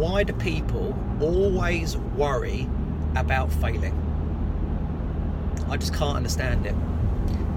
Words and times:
why 0.00 0.24
do 0.24 0.32
people 0.32 0.96
always 1.20 1.94
worry 1.98 2.66
about 3.16 3.52
failing? 3.52 3.94
I 5.68 5.76
just 5.76 5.94
can't 5.94 6.16
understand 6.16 6.64
it. 6.64 6.74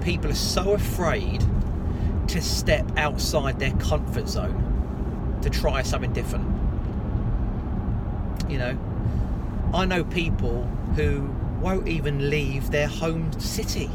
People 0.02 0.30
are 0.30 0.34
so 0.34 0.74
afraid 0.74 1.42
to 2.28 2.42
step 2.42 2.86
outside 2.98 3.58
their 3.58 3.72
comfort 3.76 4.28
zone 4.28 5.38
to 5.40 5.48
try 5.48 5.80
something 5.82 6.12
different. 6.12 6.44
You 8.50 8.58
know, 8.58 8.78
I 9.72 9.86
know 9.86 10.04
people 10.04 10.64
who 10.96 11.34
won't 11.62 11.88
even 11.88 12.28
leave 12.28 12.70
their 12.70 12.88
home 12.88 13.32
city 13.40 13.90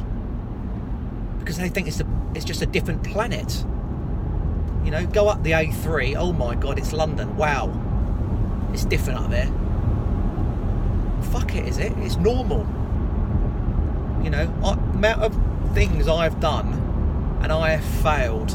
because 1.37 1.57
they 1.57 1.69
think 1.69 1.87
it's 1.87 1.99
a, 1.99 2.07
it's 2.33 2.45
just 2.45 2.63
a 2.63 2.65
different 2.65 3.03
planet. 3.03 3.63
You 4.83 4.89
know, 4.89 5.05
go 5.05 5.27
up 5.27 5.43
the 5.43 5.51
A3. 5.51 6.15
Oh 6.17 6.33
my 6.33 6.55
God, 6.55 6.79
it's 6.79 6.93
London. 6.93 7.37
Wow, 7.37 7.67
it's 8.73 8.85
different 8.85 9.19
up 9.19 9.29
there. 9.29 9.51
Fuck 11.31 11.55
it, 11.55 11.67
is 11.67 11.77
it? 11.77 11.93
It's 11.97 12.17
normal. 12.17 12.65
You 14.23 14.29
know, 14.29 14.43
amount 14.63 15.21
of 15.21 15.73
things 15.73 16.07
I've 16.07 16.39
done 16.39 16.73
and 17.41 17.51
I 17.51 17.71
have 17.71 17.85
failed. 18.01 18.51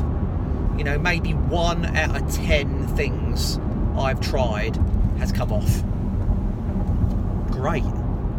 You 0.76 0.84
know, 0.84 0.98
maybe 0.98 1.32
one 1.32 1.84
out 1.96 2.20
of 2.20 2.34
ten 2.34 2.86
things 2.88 3.58
I've 3.96 4.20
tried 4.20 4.76
has 5.18 5.32
come 5.32 5.52
off. 5.52 5.82
Great. 7.50 7.84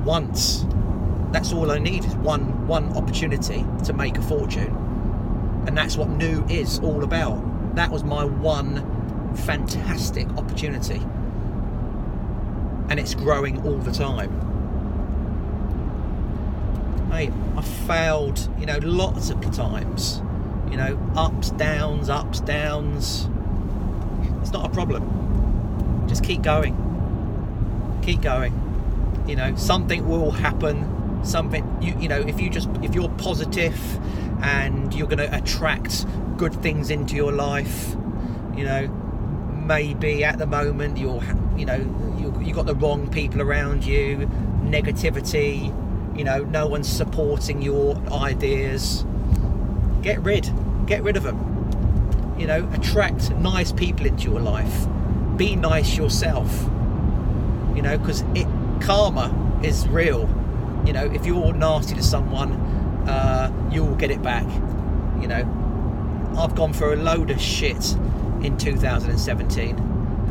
Once. 0.04 0.66
That's 1.32 1.52
all 1.52 1.72
I 1.72 1.80
need 1.80 2.06
is 2.06 2.16
one 2.16 2.68
one 2.68 2.96
opportunity 2.96 3.66
to 3.86 3.94
make 3.94 4.18
a 4.18 4.22
fortune. 4.22 5.64
And 5.68 5.78
that's 5.78 5.98
what 5.98 6.10
new 6.10 6.46
is 6.48 6.80
all 6.80 7.04
about. 7.04 7.76
That 7.76 7.90
was 7.90 8.04
my 8.04 8.24
one 8.24 9.34
fantastic 9.36 10.30
opportunity. 10.38 11.02
And 12.90 13.00
it's 13.00 13.16
growing 13.16 13.66
all 13.66 13.78
the 13.78 13.92
time. 13.92 14.32
Mate, 17.10 17.32
I 17.58 17.62
failed, 17.62 18.50
you 18.60 18.66
know, 18.66 18.80
lots 18.82 19.30
of 19.30 19.40
times 19.52 20.22
you 20.76 20.78
know, 20.78 21.00
ups, 21.16 21.52
downs, 21.52 22.10
ups, 22.10 22.42
downs. 22.42 23.30
It's 24.42 24.52
not 24.52 24.66
a 24.66 24.70
problem. 24.70 26.06
Just 26.08 26.24
keep 26.24 26.42
going. 26.42 26.76
Keep 28.04 28.22
going. 28.22 28.54
You 29.28 29.36
know, 29.38 29.56
something 29.56 30.08
will 30.08 30.32
happen. 30.32 31.24
Something 31.24 31.78
you 31.82 31.98
you 32.00 32.08
know, 32.08 32.20
if 32.20 32.40
you 32.42 32.50
just 32.50 32.70
if 32.84 32.94
you're 32.94 33.10
positive 33.10 33.80
and 34.44 34.94
you're 34.94 35.08
to 35.08 35.34
attract 35.34 36.06
good 36.38 36.54
things 36.62 36.90
into 36.90 37.16
your 37.16 37.32
life, 37.32 37.96
you 38.56 38.66
know, 38.66 38.88
maybe 38.88 40.24
at 40.24 40.38
the 40.38 40.46
moment 40.46 40.98
you're 40.98 41.22
you 41.58 41.66
know 41.66 41.76
you 42.20 42.34
you 42.42 42.54
got 42.54 42.66
the 42.66 42.76
wrong 42.76 43.10
people 43.10 43.42
around 43.42 43.86
you, 43.86 44.30
negativity, 44.64 45.66
you 46.18 46.24
know, 46.24 46.44
no 46.44 46.68
one's 46.68 46.88
supporting 46.90 47.62
your 47.62 47.98
ideas. 48.12 49.06
Get 50.02 50.22
rid 50.22 50.50
get 50.86 51.04
rid 51.04 51.18
of 51.18 51.24
them. 51.24 52.36
You 52.38 52.48
know, 52.48 52.70
attract 52.74 53.32
nice 53.32 53.72
people 53.72 54.06
into 54.06 54.30
your 54.30 54.40
life. 54.40 54.88
Be 55.38 55.56
nice 55.56 55.98
yourself. 55.98 56.64
You 57.76 57.82
know, 57.82 57.98
because 57.98 58.22
it 58.34 58.48
karma 58.82 59.60
is 59.64 59.88
real. 59.88 60.30
You 60.86 60.94
know, 60.94 61.06
if 61.06 61.26
you're 61.26 61.54
nasty 61.54 61.96
to 61.96 62.04
someone, 62.04 62.54
uh, 63.08 63.52
you 63.72 63.84
will 63.84 63.96
get 63.96 64.12
it 64.12 64.22
back. 64.22 64.46
You 65.22 65.28
know, 65.28 66.34
I've 66.38 66.56
gone 66.56 66.74
through 66.74 66.96
a 66.96 67.02
load 67.02 67.32
of 67.32 67.42
shit 67.42 67.94
in 68.42 68.58
2017, 68.58 69.78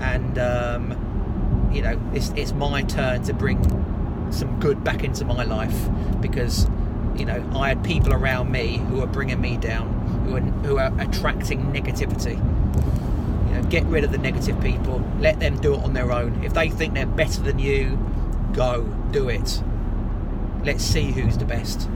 and 0.00 0.38
um, 0.38 0.92
you 1.74 1.82
know, 1.82 2.00
it's 2.14 2.30
it's 2.30 2.52
my 2.52 2.82
turn 2.82 3.22
to 3.24 3.34
bring 3.34 3.60
some 4.32 4.58
good 4.60 4.82
back 4.84 5.04
into 5.04 5.24
my 5.24 5.44
life 5.44 5.88
because 6.20 6.66
you 7.16 7.24
know 7.24 7.44
I 7.54 7.68
had 7.68 7.84
people 7.84 8.12
around 8.12 8.50
me 8.50 8.78
who 8.78 9.02
are 9.02 9.06
bringing 9.06 9.40
me 9.40 9.56
down 9.56 10.04
who 10.24 10.36
are, 10.36 10.40
who 10.40 10.78
are 10.78 10.92
attracting 11.00 11.72
negativity. 11.72 12.36
You 13.48 13.54
know, 13.54 13.62
get 13.68 13.84
rid 13.84 14.04
of 14.04 14.12
the 14.12 14.18
negative 14.18 14.60
people. 14.60 15.02
Let 15.18 15.40
them 15.40 15.60
do 15.60 15.74
it 15.74 15.82
on 15.82 15.92
their 15.92 16.12
own. 16.12 16.42
If 16.44 16.54
they 16.54 16.70
think 16.70 16.94
they're 16.94 17.06
better 17.06 17.42
than 17.42 17.58
you, 17.58 17.98
go 18.52 18.82
do 19.10 19.28
it. 19.28 19.62
Let's 20.62 20.82
see 20.82 21.12
who's 21.12 21.36
the 21.36 21.44
best. 21.44 21.88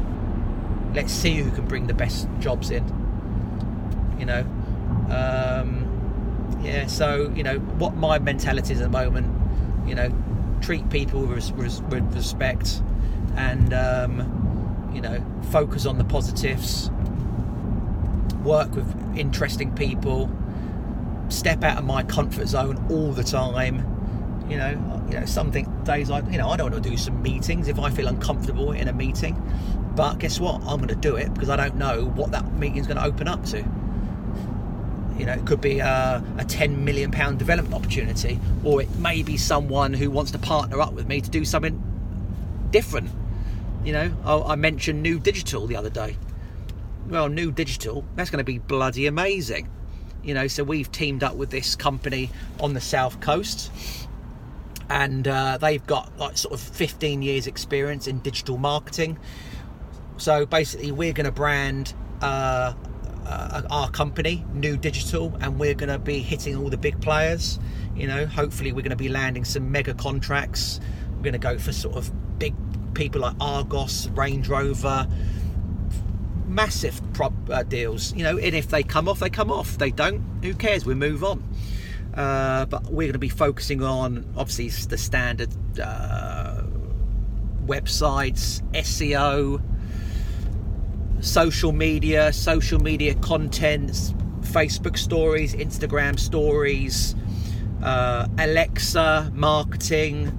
Let's 0.94 1.12
see 1.12 1.36
who 1.36 1.50
can 1.50 1.66
bring 1.66 1.86
the 1.86 1.94
best 1.94 2.28
jobs 2.38 2.70
in. 2.70 2.84
You 4.18 4.26
know, 4.26 4.40
um, 5.10 6.60
yeah. 6.62 6.86
So 6.86 7.32
you 7.34 7.42
know 7.42 7.58
what 7.58 7.96
my 7.96 8.18
mentality 8.18 8.74
is 8.74 8.80
at 8.80 8.90
the 8.90 8.98
moment. 8.98 9.37
You 9.88 9.94
know, 9.94 10.12
treat 10.60 10.88
people 10.90 11.22
with, 11.22 11.50
with 11.52 12.14
respect, 12.14 12.82
and 13.36 13.72
um, 13.72 14.90
you 14.94 15.00
know, 15.00 15.24
focus 15.50 15.86
on 15.86 15.98
the 15.98 16.04
positives 16.04 16.90
work 18.48 18.74
with 18.74 19.16
interesting 19.16 19.74
people, 19.74 20.30
step 21.28 21.62
out 21.62 21.78
of 21.78 21.84
my 21.84 22.02
comfort 22.02 22.48
zone 22.48 22.84
all 22.90 23.12
the 23.12 23.24
time. 23.24 23.84
You 24.48 24.56
know, 24.56 25.04
you 25.10 25.20
know, 25.20 25.26
something 25.26 25.66
days 25.84 26.10
I, 26.10 26.20
you 26.30 26.38
know, 26.38 26.48
I 26.48 26.56
don't 26.56 26.72
want 26.72 26.82
to 26.82 26.90
do 26.90 26.96
some 26.96 27.20
meetings 27.22 27.68
if 27.68 27.78
I 27.78 27.90
feel 27.90 28.08
uncomfortable 28.08 28.72
in 28.72 28.88
a 28.88 28.92
meeting. 28.92 29.36
But 29.94 30.18
guess 30.18 30.40
what? 30.40 30.62
I'm 30.62 30.78
going 30.78 30.88
to 30.88 30.94
do 30.94 31.16
it 31.16 31.32
because 31.34 31.50
I 31.50 31.56
don't 31.56 31.76
know 31.76 32.06
what 32.06 32.30
that 32.30 32.50
meeting 32.54 32.78
is 32.78 32.86
going 32.86 32.96
to 32.96 33.04
open 33.04 33.28
up 33.28 33.44
to. 33.46 33.62
You 35.18 35.26
know, 35.26 35.32
it 35.32 35.44
could 35.46 35.60
be 35.60 35.80
a, 35.80 36.22
a 36.38 36.44
10 36.44 36.84
million 36.84 37.10
pound 37.10 37.38
development 37.38 37.74
opportunity, 37.74 38.38
or 38.64 38.80
it 38.80 38.94
may 38.96 39.22
be 39.22 39.36
someone 39.36 39.92
who 39.92 40.10
wants 40.10 40.30
to 40.32 40.38
partner 40.38 40.80
up 40.80 40.92
with 40.92 41.06
me 41.06 41.20
to 41.20 41.30
do 41.30 41.44
something 41.44 41.82
different. 42.70 43.10
You 43.84 43.92
know, 43.92 44.16
I, 44.24 44.52
I 44.52 44.54
mentioned 44.56 45.02
new 45.02 45.18
digital 45.18 45.66
the 45.66 45.76
other 45.76 45.90
day 45.90 46.16
well, 47.08 47.28
new 47.28 47.50
digital, 47.50 48.04
that's 48.14 48.30
going 48.30 48.38
to 48.38 48.44
be 48.44 48.58
bloody 48.58 49.06
amazing. 49.06 49.68
You 50.22 50.34
know, 50.34 50.46
so 50.46 50.62
we've 50.62 50.90
teamed 50.90 51.22
up 51.22 51.36
with 51.36 51.50
this 51.50 51.74
company 51.74 52.30
on 52.60 52.74
the 52.74 52.80
south 52.80 53.20
coast, 53.20 53.70
and 54.90 55.26
uh, 55.26 55.58
they've 55.58 55.86
got 55.86 56.16
like 56.18 56.36
sort 56.36 56.54
of 56.54 56.60
15 56.60 57.22
years 57.22 57.46
experience 57.46 58.06
in 58.06 58.18
digital 58.20 58.58
marketing. 58.58 59.18
So 60.18 60.44
basically, 60.44 60.92
we're 60.92 61.12
going 61.12 61.26
to 61.26 61.32
brand 61.32 61.94
uh, 62.20 62.74
uh, 63.28 63.62
our 63.70 63.90
company, 63.90 64.44
New 64.54 64.76
Digital, 64.76 65.36
and 65.40 65.58
we're 65.58 65.74
going 65.74 65.90
to 65.90 65.98
be 65.98 66.20
hitting 66.20 66.56
all 66.56 66.70
the 66.70 66.78
big 66.78 67.00
players. 67.00 67.58
You 67.94 68.06
know, 68.06 68.26
hopefully, 68.26 68.72
we're 68.72 68.82
going 68.82 68.90
to 68.90 68.96
be 68.96 69.08
landing 69.08 69.44
some 69.44 69.70
mega 69.70 69.94
contracts. 69.94 70.80
We're 71.16 71.22
going 71.22 71.32
to 71.34 71.38
go 71.38 71.58
for 71.58 71.72
sort 71.72 71.96
of 71.96 72.10
big 72.38 72.54
people 72.94 73.20
like 73.20 73.34
Argos, 73.40 74.08
Range 74.10 74.48
Rover, 74.48 75.06
massive 76.46 77.00
prop 77.12 77.32
uh, 77.50 77.62
deals, 77.62 78.14
you 78.14 78.24
know, 78.24 78.38
and 78.38 78.54
if 78.54 78.68
they 78.68 78.82
come 78.82 79.08
off, 79.08 79.18
they 79.18 79.30
come 79.30 79.50
off. 79.50 79.78
They 79.78 79.90
don't, 79.90 80.22
who 80.42 80.54
cares? 80.54 80.84
We 80.84 80.94
move 80.94 81.22
on. 81.22 81.44
Uh, 82.14 82.66
but 82.66 82.84
we're 82.86 83.06
going 83.06 83.12
to 83.12 83.18
be 83.18 83.28
focusing 83.28 83.82
on 83.82 84.24
obviously 84.36 84.68
the 84.88 84.98
standard 84.98 85.54
uh, 85.80 86.62
websites, 87.66 88.60
SEO, 88.72 89.62
social 91.20 91.72
media, 91.72 92.32
social 92.32 92.80
media 92.80 93.14
contents, 93.14 94.14
Facebook 94.40 94.96
stories, 94.96 95.54
Instagram 95.54 96.18
stories, 96.18 97.14
uh, 97.82 98.26
Alexa 98.38 99.30
marketing, 99.34 100.32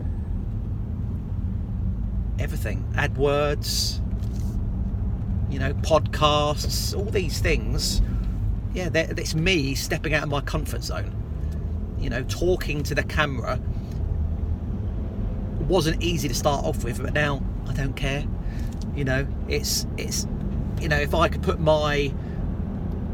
everything, 2.39 2.84
AdWords 2.94 4.01
you 5.50 5.57
know, 5.57 5.73
podcasts, 5.73 6.95
all 6.95 7.06
these 7.06 7.39
things. 7.39 8.01
Yeah, 8.73 8.89
it's 8.94 9.34
me 9.34 9.73
stepping 9.75 10.13
out 10.13 10.23
of 10.23 10.29
my 10.29 10.41
comfort 10.41 10.84
zone. 10.84 11.16
You 12.00 12.09
know, 12.09 12.23
talking 12.23 12.84
to 12.84 12.95
the 12.95 13.03
camera 13.03 13.59
wasn't 15.68 16.01
easy 16.01 16.27
to 16.27 16.33
start 16.33 16.65
off 16.65 16.83
with, 16.83 17.01
but 17.01 17.13
now 17.13 17.44
I 17.68 17.74
don't 17.74 17.95
care. 17.95 18.25
You 18.95 19.03
know, 19.03 19.27
it's 19.48 19.86
it's 19.98 20.27
you 20.81 20.89
know, 20.89 20.97
if 20.97 21.13
I 21.13 21.27
could 21.27 21.43
put 21.43 21.59
my 21.59 22.11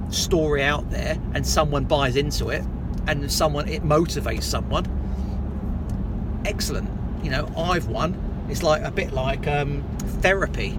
story 0.09 0.63
out 0.63 0.89
there 0.91 1.19
and 1.33 1.45
someone 1.45 1.85
buys 1.85 2.15
into 2.15 2.49
it 2.49 2.63
and 3.07 3.31
someone 3.31 3.67
it 3.67 3.83
motivates 3.83 4.43
someone, 4.43 4.85
excellent. 6.45 6.89
You 7.23 7.31
know, 7.31 7.51
I've 7.57 7.87
won. 7.87 8.21
It's 8.49 8.61
like 8.61 8.83
a 8.83 8.91
bit 8.91 9.13
like 9.13 9.47
um, 9.47 9.83
therapy 10.21 10.77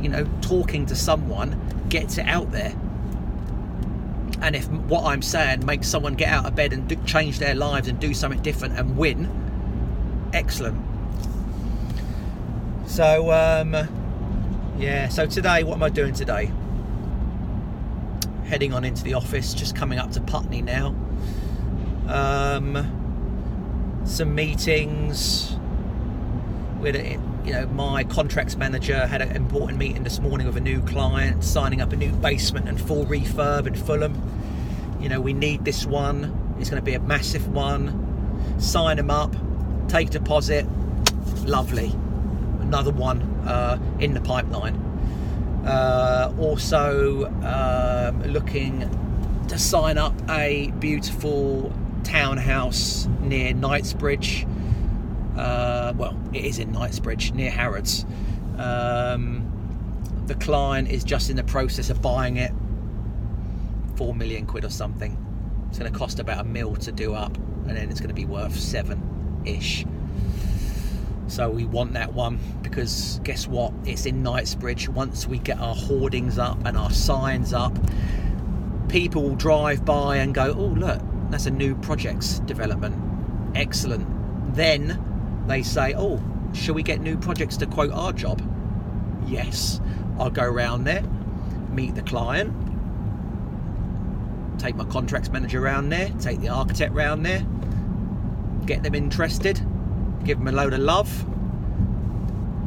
you 0.00 0.08
know, 0.08 0.28
talking 0.40 0.86
to 0.86 0.96
someone 0.96 1.86
gets 1.88 2.18
it 2.18 2.26
out 2.26 2.50
there. 2.52 2.74
And 4.40 4.54
if 4.54 4.68
what 4.68 5.04
I'm 5.04 5.22
saying 5.22 5.66
makes 5.66 5.88
someone 5.88 6.14
get 6.14 6.28
out 6.28 6.46
of 6.46 6.54
bed 6.54 6.72
and 6.72 6.86
do, 6.86 6.96
change 7.04 7.38
their 7.38 7.54
lives 7.54 7.88
and 7.88 7.98
do 7.98 8.14
something 8.14 8.40
different 8.40 8.78
and 8.78 8.96
win, 8.96 9.28
excellent. 10.32 10.80
So, 12.86 13.32
um, 13.32 13.74
yeah, 14.78 15.08
so 15.08 15.26
today, 15.26 15.64
what 15.64 15.74
am 15.74 15.82
I 15.82 15.88
doing 15.88 16.14
today? 16.14 16.50
Heading 18.44 18.72
on 18.72 18.84
into 18.84 19.02
the 19.02 19.14
office, 19.14 19.52
just 19.52 19.74
coming 19.74 19.98
up 19.98 20.12
to 20.12 20.20
Putney 20.20 20.62
now. 20.62 20.94
Um, 22.06 24.02
some 24.04 24.34
meetings. 24.34 25.56
A, 26.84 27.18
you 27.44 27.52
know, 27.52 27.66
my 27.66 28.04
contracts 28.04 28.56
manager 28.56 29.06
had 29.06 29.20
an 29.20 29.34
important 29.34 29.78
meeting 29.78 30.04
this 30.04 30.20
morning 30.20 30.46
with 30.46 30.56
a 30.56 30.60
new 30.60 30.80
client, 30.82 31.42
signing 31.42 31.80
up 31.80 31.92
a 31.92 31.96
new 31.96 32.12
basement 32.12 32.68
and 32.68 32.80
full 32.80 33.04
refurb 33.04 33.66
in 33.66 33.74
Fulham. 33.74 34.14
You 35.00 35.08
know, 35.08 35.20
we 35.20 35.32
need 35.32 35.64
this 35.64 35.84
one. 35.84 36.56
It's 36.60 36.70
going 36.70 36.80
to 36.80 36.84
be 36.84 36.94
a 36.94 37.00
massive 37.00 37.48
one. 37.48 38.56
Sign 38.58 38.96
them 38.96 39.10
up, 39.10 39.34
take 39.88 40.10
deposit. 40.10 40.66
Lovely. 41.44 41.92
Another 42.68 42.90
one 42.90 43.22
uh, 43.46 43.78
in 43.98 44.12
the 44.12 44.20
pipeline. 44.20 44.76
Uh, 45.64 46.34
also, 46.38 47.24
um, 47.42 48.22
looking 48.24 48.88
to 49.48 49.58
sign 49.58 49.96
up 49.96 50.12
a 50.28 50.70
beautiful 50.78 51.72
townhouse 52.04 53.08
near 53.22 53.54
Knightsbridge. 53.54 54.46
Uh, 55.34 55.94
well, 55.96 56.14
it 56.34 56.44
is 56.44 56.58
in 56.58 56.70
Knightsbridge 56.72 57.32
near 57.32 57.50
Harrods. 57.50 58.04
Um, 58.58 59.50
the 60.26 60.34
client 60.34 60.90
is 60.90 61.04
just 61.04 61.30
in 61.30 61.36
the 61.36 61.44
process 61.44 61.88
of 61.88 62.02
buying 62.02 62.36
it, 62.36 62.52
four 63.96 64.14
million 64.14 64.44
quid 64.44 64.66
or 64.66 64.70
something. 64.70 65.16
It's 65.70 65.78
going 65.78 65.90
to 65.90 65.98
cost 65.98 66.18
about 66.18 66.40
a 66.40 66.44
mil 66.44 66.76
to 66.76 66.92
do 66.92 67.14
up, 67.14 67.34
and 67.66 67.74
then 67.78 67.88
it's 67.88 68.00
going 68.00 68.08
to 68.08 68.14
be 68.14 68.26
worth 68.26 68.58
seven 68.58 69.40
ish. 69.46 69.86
So 71.28 71.50
we 71.50 71.66
want 71.66 71.92
that 71.92 72.14
one 72.14 72.38
because 72.62 73.20
guess 73.22 73.46
what? 73.46 73.72
It's 73.84 74.06
in 74.06 74.22
Knightsbridge. 74.22 74.88
Once 74.88 75.26
we 75.26 75.38
get 75.38 75.60
our 75.60 75.74
hoardings 75.74 76.38
up 76.38 76.58
and 76.64 76.76
our 76.76 76.90
signs 76.90 77.52
up, 77.52 77.78
people 78.88 79.22
will 79.22 79.36
drive 79.36 79.84
by 79.84 80.16
and 80.16 80.34
go, 80.34 80.54
"Oh, 80.56 80.66
look, 80.66 81.00
that's 81.30 81.46
a 81.46 81.50
new 81.50 81.74
projects 81.76 82.40
development. 82.40 82.96
Excellent." 83.54 84.06
Then 84.54 84.98
they 85.46 85.62
say, 85.62 85.94
"Oh, 85.94 86.20
shall 86.54 86.74
we 86.74 86.82
get 86.82 87.02
new 87.02 87.18
projects 87.18 87.58
to 87.58 87.66
quote 87.66 87.92
our 87.92 88.12
job?" 88.12 88.42
Yes, 89.26 89.80
I'll 90.18 90.30
go 90.30 90.44
around 90.44 90.84
there, 90.84 91.02
meet 91.70 91.94
the 91.94 92.02
client, 92.02 92.54
take 94.58 94.76
my 94.76 94.84
contracts 94.84 95.30
manager 95.30 95.62
around 95.62 95.90
there, 95.90 96.08
take 96.18 96.40
the 96.40 96.48
architect 96.48 96.94
round 96.94 97.26
there, 97.26 97.44
get 98.64 98.82
them 98.82 98.94
interested, 98.94 99.60
give 100.24 100.38
them 100.38 100.48
a 100.48 100.52
load 100.52 100.72
of 100.72 100.80
love, 100.80 101.24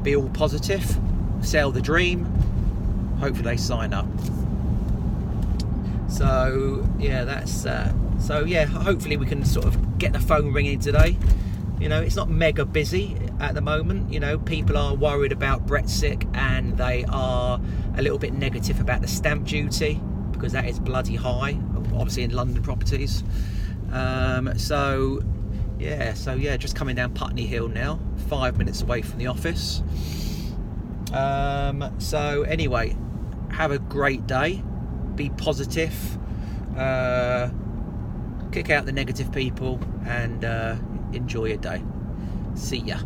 be 0.04 0.16
all 0.16 0.30
positive, 0.30 0.98
sell 1.42 1.72
the 1.72 1.82
dream. 1.82 2.26
Hopefully 3.20 3.44
they 3.44 3.58
sign 3.58 3.94
up. 3.94 4.08
So 6.08 6.88
yeah, 7.00 7.24
that's 7.24 7.66
uh, 7.66 7.94
so 8.20 8.44
yeah. 8.46 8.66
Hopefully 8.66 9.18
we 9.18 9.26
can 9.26 9.46
sort 9.46 9.66
of 9.66 9.98
get 9.98 10.14
the 10.14 10.20
phone 10.20 10.52
ringing 10.52 10.80
today. 10.80 11.18
You 11.80 11.90
know, 11.90 12.02
it's 12.02 12.16
not 12.16 12.30
mega 12.30 12.66
busy 12.66 13.18
at 13.40 13.56
the 13.56 13.62
moment. 13.62 14.12
You 14.14 14.20
know, 14.20 14.38
people 14.38 14.78
are 14.78 14.94
worried 14.94 15.32
about 15.32 15.66
Brexit 15.66 16.30
and 16.36 16.78
they 16.78 17.06
are 17.10 17.60
a 17.98 18.02
little 18.02 18.20
bit 18.20 18.34
negative 18.34 18.80
about 18.80 19.02
the 19.02 19.08
stamp 19.08 19.48
duty 19.48 20.00
because 20.32 20.54
that 20.54 20.66
is 20.66 20.80
bloody 20.80 21.16
high, 21.16 21.58
obviously 21.96 22.24
in 22.24 22.32
London 22.32 22.62
properties. 22.62 23.24
Um, 23.92 24.58
so 24.58 25.22
yeah, 25.82 26.14
so 26.14 26.36
yeah, 26.36 26.58
just 26.58 26.76
coming 26.76 26.96
down 26.96 27.12
Putney 27.14 27.48
Hill 27.48 27.68
now, 27.68 28.00
five 28.28 28.58
minutes 28.60 28.84
away 28.84 29.02
from 29.02 29.18
the 29.18 29.26
office. 29.26 29.82
Um, 31.12 31.92
so 31.98 32.44
anyway, 32.44 32.96
have 33.50 33.72
a 33.72 33.80
great 33.80 34.28
day. 34.28 34.64
Be 35.16 35.32
positive. 35.32 35.94
Uh, 36.78 37.50
kick 38.52 38.70
out 38.70 38.86
the 38.86 38.92
negative 38.92 39.32
people 39.32 39.80
and 40.06 40.46
uh, 40.46 40.76
enjoy 41.14 41.46
your 41.46 41.58
day. 41.58 41.82
See 42.54 42.78
ya. 42.78 43.00